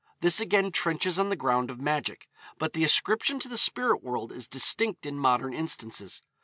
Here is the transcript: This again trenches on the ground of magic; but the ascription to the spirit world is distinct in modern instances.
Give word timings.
This 0.19 0.39
again 0.39 0.71
trenches 0.71 1.19
on 1.19 1.29
the 1.29 1.35
ground 1.35 1.69
of 1.69 1.79
magic; 1.79 2.27
but 2.57 2.73
the 2.73 2.83
ascription 2.83 3.37
to 3.37 3.47
the 3.47 3.55
spirit 3.55 4.01
world 4.01 4.31
is 4.31 4.47
distinct 4.47 5.05
in 5.05 5.15
modern 5.15 5.53
instances. 5.53 6.23